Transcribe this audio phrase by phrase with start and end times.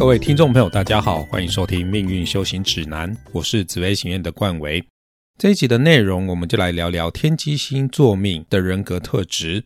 [0.00, 4.82] 各位听众朋友，大家好，欢迎收听《命运修行指南》，我是紫薇行院的冠维。
[5.38, 9.62] 这一集的内容，我们就来聊聊天机星座命的人格特质。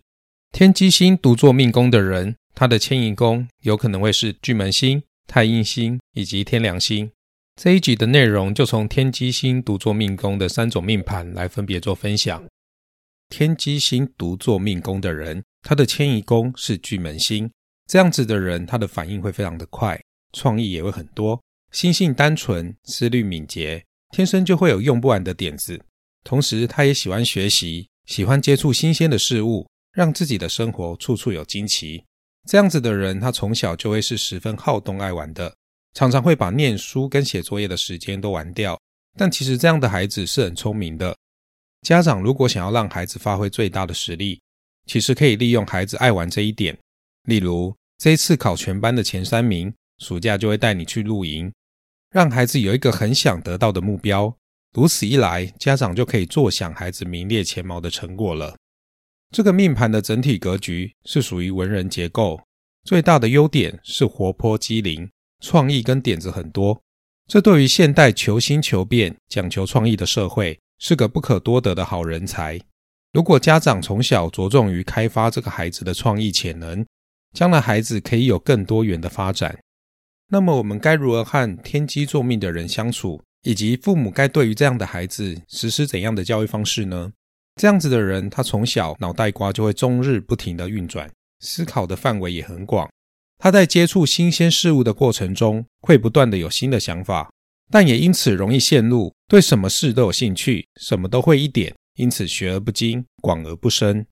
[0.50, 7.08] 天机星独坐命宫的人，他的迁移宫有可能会是巨门星、太阴星以及天梁星。
[7.54, 12.44] 这一集的内容就从天机星独坐命宫的三种命盘来分别做分享。
[13.28, 17.48] 天机星独坐命宫的人，他的迁移宫是巨门星，
[17.86, 19.96] 这样子的人，他的反应会非常的快。
[20.34, 21.40] 创意也会很多，
[21.72, 25.80] 心性单纯，思虑敏捷，天生就会有用不完的点子。
[26.22, 32.04] 同时，他也喜欢学习，喜欢接触新鲜的事物，让自己的生活处处有惊奇。
[32.46, 35.54] 这样子的人，他从小就会是十分好动爱玩的，
[35.94, 38.78] 常常会把念书跟写作业的时间都玩掉。
[39.16, 41.16] 但其实这样的孩子是很聪明的。
[41.82, 44.40] 家长如果想要让孩子发挥最大的实力，
[44.86, 46.76] 其实可以利用孩子爱玩这一点。
[47.24, 49.72] 例如，这一次考全班的前三名。
[50.04, 51.50] 暑假就会带你去露营，
[52.10, 54.36] 让孩子有一个很想得到的目标。
[54.74, 58.54] 如此一来，家长就可以坐享孩子名列前茅的成果了。
[59.30, 62.38] 这个命盘的整体格局是属于文人结构，
[62.84, 65.08] 最大的优点是活泼机灵，
[65.40, 66.78] 创意跟点子很多。
[67.26, 72.60] 这对于现代求新求变、讲求创意的社会，是个不可多得的好人才。
[73.14, 76.84] 如果家长从小着重于开发这个孩子的创意潜能，
[77.32, 79.58] 将来孩子可以有更多元的发展。
[80.34, 87.12] 那么我们该如何和天机作命的人相处，以及父母该对于这样的孩子实施怎样的教育方式呢？
[87.54, 92.90] 这样子的人，他从小脑袋瓜就会终日不停的运转，思考的范围也很广。
[93.38, 97.30] 他在接触新鲜事物的过程中，会不断的有新的想法，
[97.70, 104.04] 但也因此容易陷入对什么事都有兴趣，什么都会一点，因此学而不精，广而不深。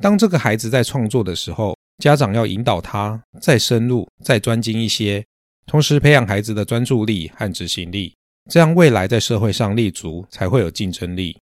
[0.00, 5.22] 当这个孩子在创作的时候，家长要引导他再深入、再专精一些。
[5.66, 8.14] 同时培养孩子的专注力和执行力，
[8.48, 11.36] 这样未来在社会上立足才会有竞争力。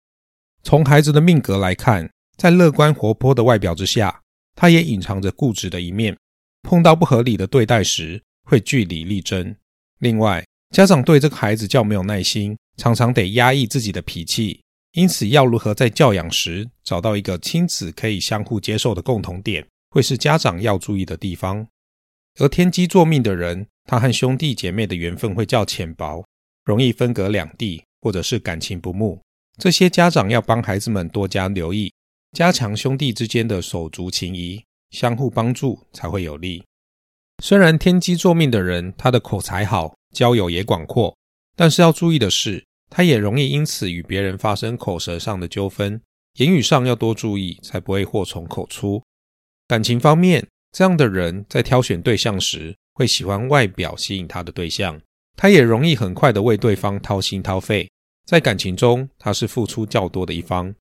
[0.63, 4.21] 从孩子的命格来看，在乐观活泼的外表之下，
[4.55, 6.15] 他也隐藏着固执的一面。
[6.61, 9.55] 碰到不合理的对待时，会据理力争。
[9.97, 14.61] 另外，家长对这个孩子较没有耐心，常常得压抑自己的脾气。
[14.91, 21.65] 因此，要如何在教养时找到一个亲子可以相互接受的共同点，会是家长要注意的地方。
[22.39, 23.65] 而天机作命的人。
[23.85, 26.23] 他和兄弟姐妹的缘分会较浅薄，
[26.65, 29.19] 容易分隔两地，或者是感情不睦。
[29.57, 31.91] 这些家长要帮孩子们多加留意，
[32.31, 36.63] 加强兄弟之间的手足情谊，相互帮助才会有利。
[37.43, 41.15] 虽然天机作命的人，他的口才好，交友也广阔，
[41.55, 46.01] 但是要注意的是，他也容易因此与别人发生口舌上的纠纷，
[46.35, 49.03] 言语上要多注意，才不会祸从口出。
[49.67, 55.01] 感情方面，这样的人在挑选对象时，会喜欢外表吸引他的对象，
[55.35, 57.89] 他也容易很快的为对方掏心掏肺。
[58.27, 60.71] 在感情中，他是付出较多的一方。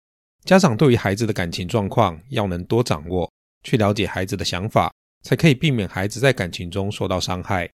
[0.44, 3.32] 家长对于孩子的感情状况要能多掌握，
[3.64, 4.92] 去了解孩子的想法，
[5.22, 7.70] 才可以避免孩子在感情中受到伤害。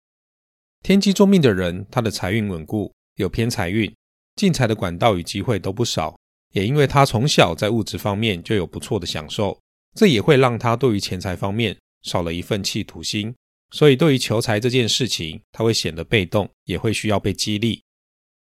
[0.83, 3.91] 天机作命的人，他的财运稳固，有偏财运，
[4.37, 6.15] 进财的管道与机会都不少。
[6.53, 9.59] 也因为他从小在物质方面就有不错的享受，
[9.95, 13.35] 这也会让他对于钱财方面少了一份企图心。
[13.75, 17.83] 所以，对于求财这件事情，他会显得被动，也会需要被激励。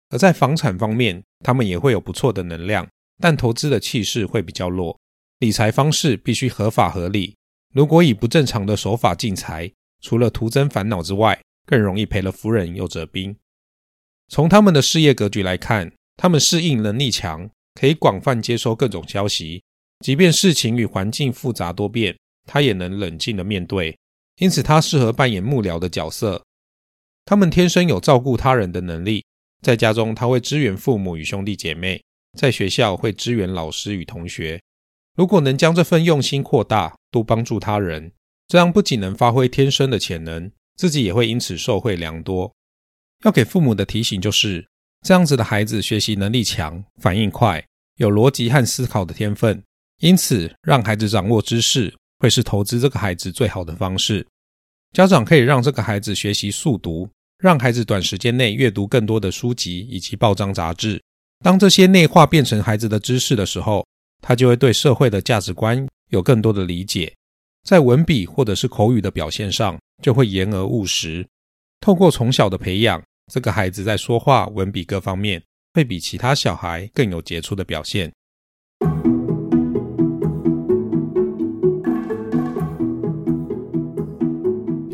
[0.08, 4.98] 而在房产方面，他们也会有不错的能量，但投资的气势会比较弱。
[5.40, 7.36] 理财方式必须合法合理，
[7.74, 13.36] 如果以不正常的手法进财，除了徒增烦恼之外，更容易赔了夫人又折兵。
[14.28, 19.62] 从他们的事业格局来看，他们适应能力强，可以广泛接收各种消息，
[20.00, 22.16] 即便事情与环境复杂多变，
[22.46, 23.94] 他也能冷静的面对。
[24.38, 26.42] 因此，他适合扮演幕僚的角色。
[27.24, 29.24] 他们天生有照顾他人的能力，
[29.62, 32.02] 在家中他会支援父母与兄弟姐妹，
[32.38, 34.60] 在学校会支援老师与同学。
[35.16, 38.12] 如果能将这份用心扩大，多帮助他人，
[38.46, 42.54] 这样不仅能发挥天生的潜能，自己也会因此受惠良多。
[43.24, 44.64] 要给父母的提醒就是：
[45.04, 49.60] 这样子的孩子学习能力强，反应快，有逻辑和思考的天分，
[49.98, 51.92] 因此让孩子掌握知识。
[52.18, 54.26] 会是投资这个孩子最好的方式。
[54.92, 61.00] 家长可以让这个孩子学习速读，让孩子短时间内阅读更多的书籍以及报章杂志。
[61.44, 63.86] 当这些内化变成孩子的知识的时候，
[64.20, 67.14] 他就会对社会的价值观有更多的理解。
[67.64, 71.26] 在文笔或者是口语的表现上，就会言而务实。
[71.80, 73.00] 透过从小的培养，
[73.32, 75.40] 这个孩子在说话、文笔各方面，
[75.74, 78.10] 会比其他小孩更有杰出的表现。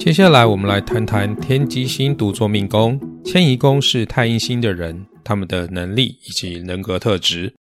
[0.05, 7.55] 接下来，我们来谈谈天机星独坐命宫、迁移宫是太阴星的人，他们的能力以及人格特质。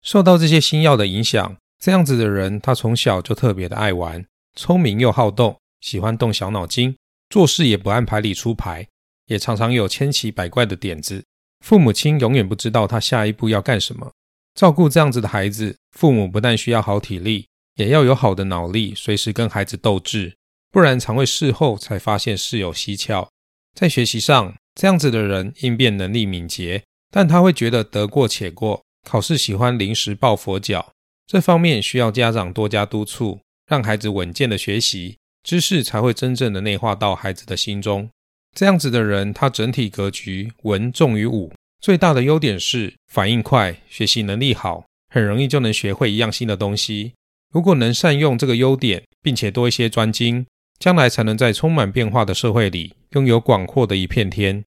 [0.00, 6.94] 受到这些星耀的影响，这样子的人，他从小就特别的爱玩，聪明又好动，喜欢动小脑筋，
[7.28, 8.86] 做事也不按牌理出牌，
[9.26, 11.24] 也常常有千奇百怪的点子。
[11.66, 14.12] 父母亲永远不知道他下一步要干什么。
[14.54, 20.34] 照顾这样子的孩子，父母不但需要好体力，也要有好的脑力，随时跟孩子斗智。
[20.70, 23.28] 不然常会事后才发现事有蹊跷。
[23.74, 30.92] 在学习上，这样子的人应变能力敏捷，但他会觉得得过且过，考试喜欢临时抱佛脚。
[31.26, 38.08] 这方面需要家长多加督促，让孩子稳健的学习知识，才会真正的内化到孩子的心中。
[38.56, 47.12] 这样子的人，他整体格局文重于武，最大的优点是反应快，学习能力好，很容易就能学会一样新的东西。
[47.52, 50.46] 如果能善用这个优点，并且多一些专精。
[50.80, 54.64] 将来才能在充满变化的社会里拥有广阔的一片天。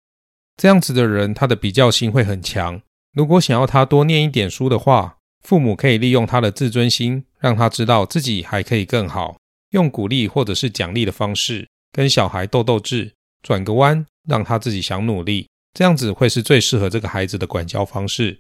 [0.57, 2.81] 这样子的人，他的比较心会很强。
[3.15, 9.39] 如果想要他多念一点书的话，父母可以利用他的自尊心，让他知道自己还可以更好，
[9.71, 13.13] 用鼓励或者是奖励的方式跟小孩斗斗智，
[13.43, 15.49] 转个弯，让他自己想努力。
[15.73, 18.39] 这样子会是最适合这个孩子的管教方式。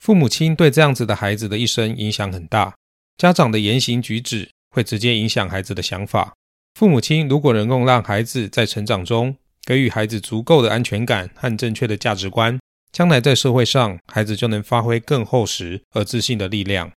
[0.00, 2.74] 父母亲对这样子的孩子的一生影响很大，
[3.16, 6.34] 家长的言行举止会直接影响孩子的想法。
[6.76, 9.34] 父母亲如果能够让孩子在成长中
[9.64, 12.60] 给予孩子足够的安全感和正确的价值观，
[12.92, 16.92] 将来在社会上，孩子就能发挥更厚实而自信的力量。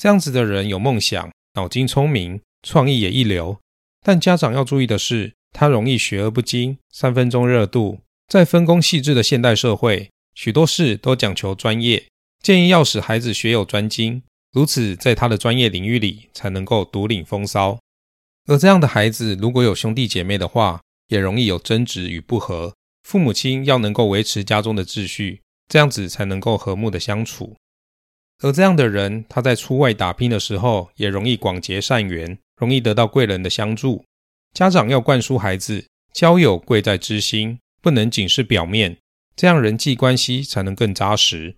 [0.00, 3.58] 这样子的人有梦想，脑筋聪明，创意也一流。
[4.02, 7.98] 但家长要注意的是，他容易学而不精，三分钟热度。
[8.28, 12.02] 在分工细致的现代社会，许多事都讲求专业，
[12.42, 14.22] 建议要使孩子学有专精，
[14.54, 17.78] 如此在他的专业领域里才能够独领风骚。
[18.46, 22.74] 而这样的孩子，如果有兄弟姐妹的话，也容易有争执与不和。
[23.02, 27.56] 父母亲要能够维持家中的秩序，这样子才能够和睦的相处。
[28.42, 34.04] 而这样的人，他在出外打拼的时候，也容易广结善缘，容易得到贵人的相助。
[34.52, 38.98] 家长要灌输孩子，交友贵在知心，不能仅是表面，
[39.36, 41.54] 这样人际关系才能更扎实。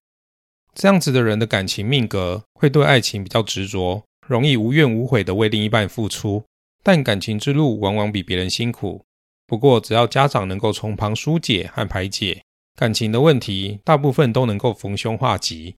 [0.74, 6.44] 这样子的人的感情命格，会对爱情比较执着，容易无怨无悔的为另一半付出。
[6.84, 9.04] 但感情之路往往比别人辛苦。
[9.46, 12.44] 不过，只要家长能够从旁疏解和排解
[12.76, 15.74] 感情的问题，大部分都能够逢凶化吉。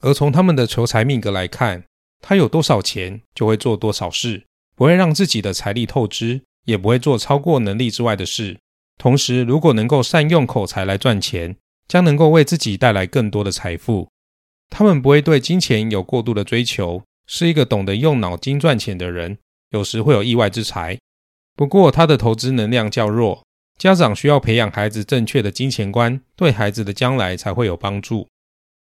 [0.00, 1.84] 而从他们的求财命格来看，
[2.20, 4.44] 他有多少钱就会做多少事，
[4.76, 8.58] 不会让自己的财力透支，也不会做超过能力之外的事。
[8.98, 11.56] 同时，如果能够善用口才来赚钱，
[11.86, 14.08] 将能够为自己带来更多的财富。
[14.70, 19.38] 他们不会对金钱有过度的追求，是一个懂得用脑筋赚钱的人。
[19.74, 20.96] 有时会有意外之财，
[21.56, 23.44] 不过他的投资能量较弱，
[23.76, 28.28] 家长需要培养孩子正确的金钱观，对孩子的将来才会有帮助。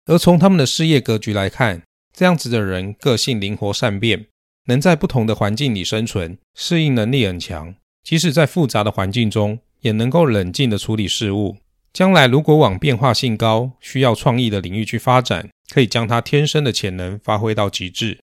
[0.04, 1.80] 而从他们的事业格局来看，
[2.14, 4.26] 这样子的人个性灵活善变，
[4.66, 11.56] 能在不同的环境里生存，适应能力很强，即使在复杂的环境中，也能够冷静的处理事物。
[11.94, 18.18] 将来如果往变化性高、需要创意的领域去发展，可以将他天生的潜能发挥到极致。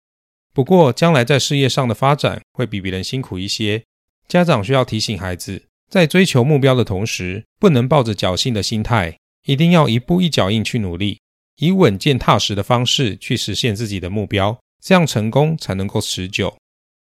[0.54, 3.84] 不过，将来在事业上的发展会比别人辛苦一些。
[4.28, 11.20] 家长需要提醒孩子，在追求目标的同时，不能抱着侥幸的心态，一定要一步一脚印去努力，
[11.58, 16.58] 以稳健踏实的方式去实现自己的目标，这样成功才能够持久。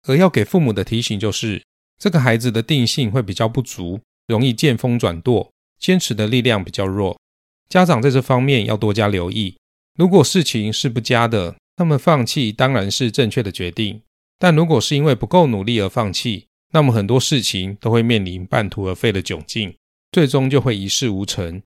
[0.06, 1.62] 而要给父母的提醒就是，
[1.98, 7.18] 这个孩子的定性会比较不足，容易见风转舵，坚持的力量比较弱。
[7.68, 9.56] 家长在这方面要多加留意。
[9.98, 14.02] 如果事情是不佳的，那么放弃当然是正确的决定，
[14.38, 19.74] 但如果是因为不够努力而放弃，那么很多事情都会面临半途而废的窘境，
[20.10, 21.62] 最终就会一事无成。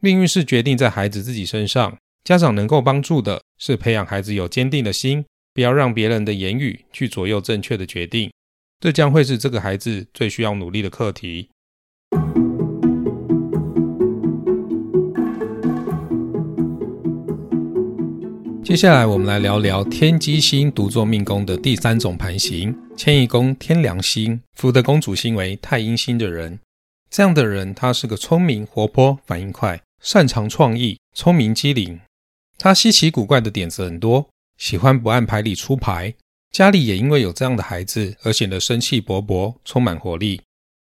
[0.00, 8.32] 命运是决定在孩子自己身上，家长能够帮助的是培养孩子有坚定的心，不要让别人的言语去左右正确的决定，
[8.80, 11.50] 这将会是这个孩子最需要努力的课题。
[18.72, 26.58] 接下来，我们来聊聊天机星独坐命宫的第三种盘型——迁移宫天梁星、福德宫主星为太阴星的人。
[27.10, 32.00] 这样的人，他是个聪明、活泼、反应快、擅长创意、聪明机灵。
[32.56, 36.14] 他稀奇古怪的点子很多，喜欢不按牌理出牌。
[36.50, 40.40] 家里也因为有这样的孩子而显得生气勃勃，充满活力。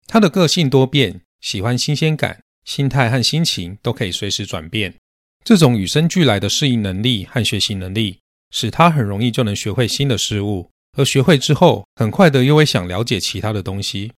[0.07, 4.93] 他的个性多变，喜欢新鲜感，心态和心情都可以随时转变。
[5.45, 8.17] 这种与生俱来的适应能力和学习能力，
[8.49, 14.11] 使他很容易就能学会新的事物，而学会之后，很快的又会想了解其他的东西。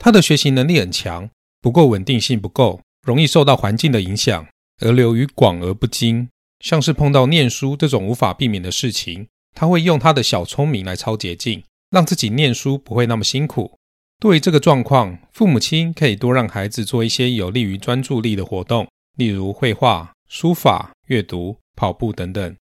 [0.00, 4.44] 他的学习能力很强，不过稳定性不够，容易受到环境的影响，
[4.82, 6.28] 而流于广而不精。
[6.58, 13.78] 像是碰到念书这种无法避免的事情，他会用他的小聪明来抄捷径，让自己念书不会那么辛苦。
[14.18, 22.56] 对于这个状况，父母亲可以多让孩子做一些有利于专注力的活动，例如绘画、书法、阅读、跑步等等。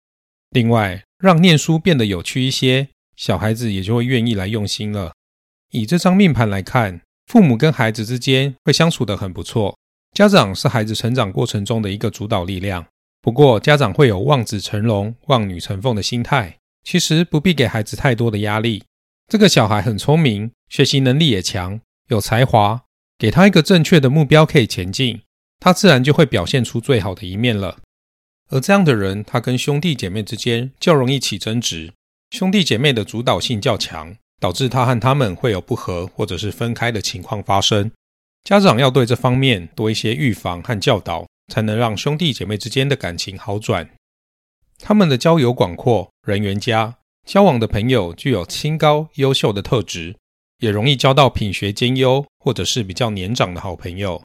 [0.50, 5.12] 另外，让念书变得有趣一些，小孩子也就会愿意来用心了。
[5.70, 9.76] 以这张命盘来看，父母跟孩子之间会相处得很不错。
[10.14, 12.84] 家长是孩子成长过程中的一个主导力量，
[13.22, 18.84] 不过家长会有望子成龙、望女成凤的心态，其实不必给孩子太多的压力。
[19.28, 22.82] 这个小孩很聪明，学习能力也强，有才华，
[23.16, 25.22] 给他一个正确的目标可以前进，
[25.64, 27.78] 他自然就会表现出最好的一面了。
[28.50, 31.92] 而这样的人，他跟兄弟姐妹之间较容易起争执，
[32.30, 37.92] 兄弟姐妹的主导性较强，导致他和他们会有不和或者是分开的情况发生。
[38.42, 43.88] 家长要对这方面多一些预防和教导，才能让兄弟姐妹之间的感情好转。
[44.80, 50.16] 他们的交友广阔，人缘佳，交往的朋友具有清高优秀的特质，
[50.58, 54.20] 也容易交到品学兼优或者是比较年长的好朋友。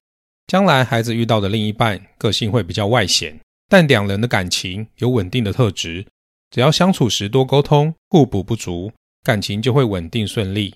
[0.48, 3.38] 将来孩子遇到的另一半，个性会比较外显。
[3.68, 6.08] 但两人的感情有稳定的特质，
[6.50, 10.74] 只要相处时多沟通，互补不足，感情就会稳定顺利。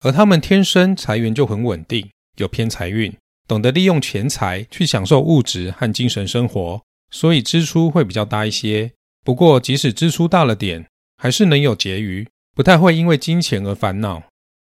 [0.00, 3.16] 而他们天生财源就很稳定，有偏财运，
[3.46, 8.90] 懂得利用钱财去享受物质和精神生活，所以支出会比较大一些。
[9.24, 10.84] 不过，即使支出大了点，
[11.16, 14.24] 还是能有结余，不太会因为金钱而烦恼。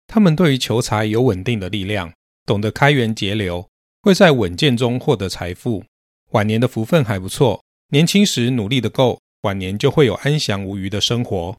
[0.06, 2.12] 他们对于求财有稳定的力量，
[2.44, 3.66] 懂得开源节流，
[4.04, 5.82] 会在稳健中获得财富。
[6.32, 11.56] 晚年的福分还不错，年轻时努力的够，晚年就会有安详无虞的生活。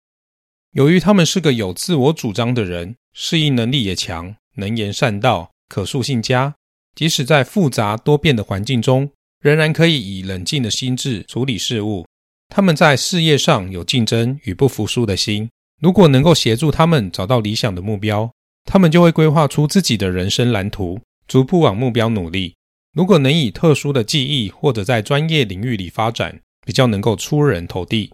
[0.73, 6.53] 由于他们是个有自我主张的人，适应能力也强，能言善道，可塑性佳，
[6.93, 9.09] 即使在复杂多变的环境中，
[9.41, 12.05] 仍然可以以冷静的心智处理事物。
[12.49, 15.49] 他们在事业上有竞争与不服输的心。
[15.81, 18.31] 如果能够协助他们找到理想的目标，
[18.65, 22.55] 他们就会规划出自己的人生蓝图，逐步往目标努力。
[22.93, 28.11] 如果能以特殊的技艺或者在专业领域里发展，比较能够出人头地。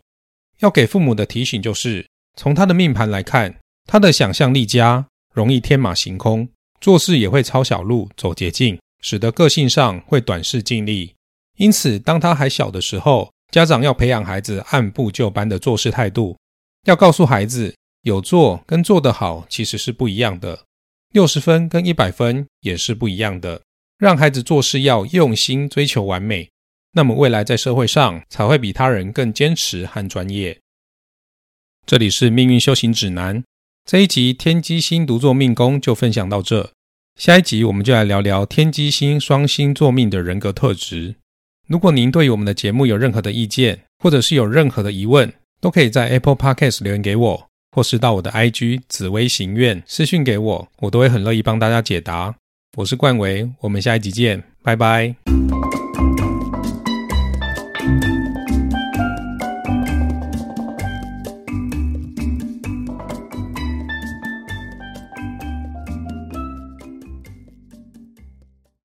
[0.60, 6.48] 要给父母的提醒就是，从他的命盘来看，他的想象力佳，容易天马行空，
[6.80, 11.14] 做事也会抄小路走捷径，使得个性上会短视尽力。
[11.58, 16.38] 因此，当他还小的时候，家长要培养孩子按部就班的做事态度，
[16.86, 20.66] 要告诉孩子，有做跟做得好其实是不一样的，
[21.12, 23.62] 六十分跟一百分也是不一样的。
[23.98, 26.50] 让孩子做事要用心追求完美，
[26.94, 30.58] 那么未来在社会上才会比他人更坚持和专业。
[31.86, 33.44] 这里是命运修行指南
[33.86, 36.72] 这一集天机星独坐命宫就分享到这，
[37.16, 41.16] 下一集我们就来聊聊天机星双星座命的人格特质。
[41.68, 52.36] 如果您对于我们的节目有任何的意见，或者是有任何的疑问，都可以在 Apple Podcast 留言给我，或是到我的 IG 紫薇行愿私讯给我，我都会很乐意帮大家解答。
[52.78, 55.41] 我是冠维，我们下一集见，拜拜。